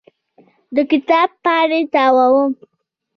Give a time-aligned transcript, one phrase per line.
[0.75, 2.51] د کتاب پاڼې تاووم.